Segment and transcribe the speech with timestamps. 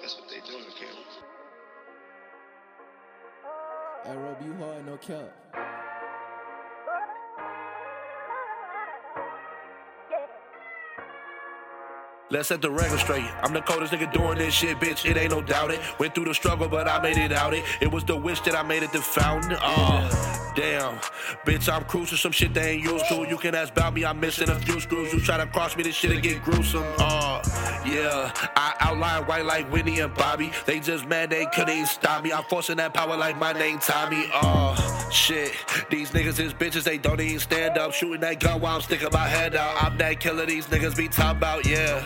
[0.00, 0.88] That's what they doing, Cam.
[4.04, 5.32] Hey, Rob, you hard, no cap.
[12.28, 13.24] Let's set the record straight.
[13.42, 15.08] I'm the coldest nigga doing this shit, bitch.
[15.08, 15.80] It ain't no doubt it.
[16.00, 17.64] Went through the struggle, but I made it out it.
[17.80, 19.56] It was the wish that I made it the fountain.
[19.62, 20.96] Oh, damn.
[21.46, 23.26] Bitch, I'm cruising some shit they ain't used to.
[23.28, 25.12] You can ask about me, I'm missing a few screws.
[25.12, 26.82] You try to cross me, this shit and get gruesome.
[26.98, 27.40] Oh,
[27.86, 28.32] yeah.
[28.56, 30.52] I outline white like Whitney and Bobby.
[30.66, 32.32] They just mad they couldn't stop me.
[32.32, 34.28] I'm forcing that power like my name Tommy.
[34.34, 35.52] Oh, shit.
[35.90, 37.92] These niggas is bitches, they don't even stand up.
[37.92, 39.82] Shooting that gun while I'm sticking my head out.
[39.82, 42.00] I'm that killer these niggas be talking about, yeah.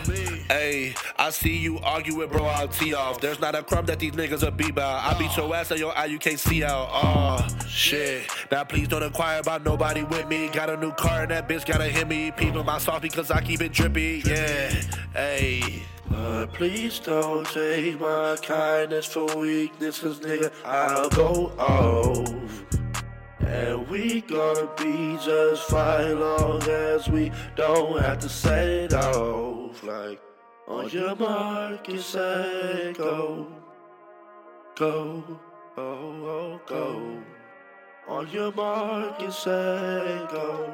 [0.47, 2.45] Hey, I see you arguing, bro.
[2.45, 3.21] I'll tee off.
[3.21, 5.03] There's not a crumb that these niggas will be about.
[5.03, 6.89] I beat your ass on your eye, you can't see out.
[6.91, 8.27] Oh, shit.
[8.51, 10.49] Now please don't inquire about nobody with me.
[10.49, 12.31] Got a new car and that bitch gotta hit me.
[12.31, 14.21] People my sauce because I keep it drippy.
[14.25, 14.81] Yeah,
[15.13, 15.83] hey.
[16.09, 22.80] But please don't take my kindness for weakness, cause nigga, I'll go off.
[23.51, 29.83] And we gonna be just fine long as we don't have to set it off.
[29.83, 30.21] Like,
[30.69, 33.47] on your mark, you say go,
[34.77, 35.21] go,
[35.75, 37.21] oh, oh, go.
[38.07, 40.73] On your mark, you say go,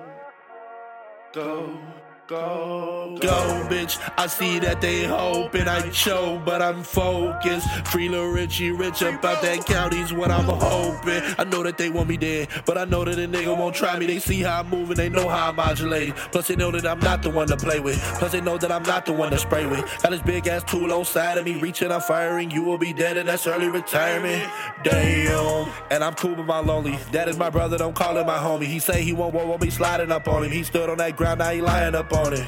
[1.34, 1.80] go.
[2.28, 3.98] Go, go, bitch.
[4.18, 7.70] I see that they hoping I choke, but I'm focused.
[7.88, 11.22] Free Richie, rich about that county's what I'm hoping.
[11.38, 13.98] I know that they want me dead, but I know that a nigga won't try
[13.98, 14.08] me.
[14.08, 16.16] They see how I'm moving, they know how I'm modulating.
[16.16, 17.98] Plus, they know that I'm not the one to play with.
[18.20, 19.86] Plus, they know that I'm not the one to spray with.
[20.04, 22.52] Got this big ass tool on side of me, reaching, I'm firing.
[22.52, 24.52] You will be dead, and that's early retirement.
[24.84, 25.72] Damn.
[25.92, 27.00] And I'm cool with my lonely.
[27.14, 28.66] That is my brother, don't call him my homie.
[28.66, 30.52] He say he won't, won't be sliding up on him.
[30.52, 32.48] He stood on that ground, now he lying up on it.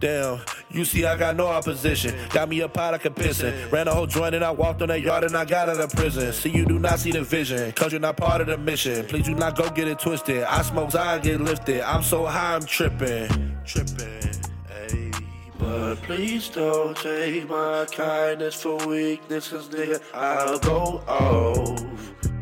[0.00, 2.14] Damn, you see, I got no opposition.
[2.30, 3.70] Got me a pot I can piss in.
[3.70, 5.90] Ran a whole joint and I walked on that yard and I got out of
[5.92, 6.30] prison.
[6.32, 9.06] See, you do not see the vision, cause you're not part of the mission.
[9.06, 10.42] Please do not go get it twisted.
[10.42, 11.80] I smoke, I get lifted.
[11.80, 13.56] I'm so high, I'm tripping.
[13.64, 14.34] Tripping,
[14.68, 15.24] ayy.
[15.58, 22.33] But please don't take my kindness for weakness, cause nigga, I'll go off.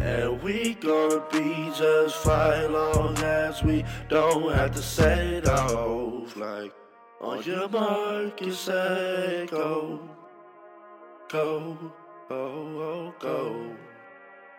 [0.00, 6.36] And we gonna be just fine long as we don't have to set it off.
[6.36, 6.72] Like,
[7.20, 10.00] on your mark, you say go,
[11.28, 11.76] go,
[12.30, 13.76] oh, oh, go.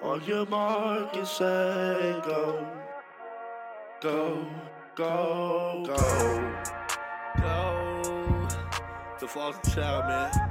[0.01, 2.67] On your mark, you say go,
[4.01, 4.45] go,
[4.95, 6.53] go, go,
[7.37, 8.47] go.
[9.19, 10.48] The Foster Child, man.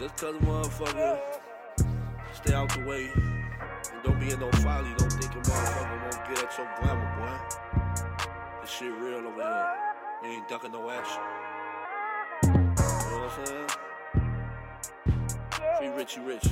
[0.00, 1.20] Just cause motherfucker
[2.32, 6.26] stay out the way and don't be in no folly, don't think a motherfucker won't
[6.26, 7.36] get at your glamour, boy.
[8.62, 9.76] This shit real over here.
[10.22, 11.20] We ain't ducking no action.
[12.44, 13.68] You know what I'm saying?
[15.76, 16.48] Free Richie Rich.